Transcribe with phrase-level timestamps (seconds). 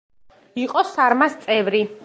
[0.61, 1.87] იყო „სარმას“ წევრი.